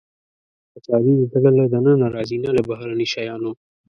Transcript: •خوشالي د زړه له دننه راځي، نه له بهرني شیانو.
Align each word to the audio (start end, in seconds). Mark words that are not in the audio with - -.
•خوشالي 0.71 1.13
د 1.19 1.21
زړه 1.33 1.49
له 1.59 1.65
دننه 1.73 2.07
راځي، 2.15 2.37
نه 2.45 2.49
له 2.55 2.61
بهرني 2.69 3.05
شیانو. 3.13 3.51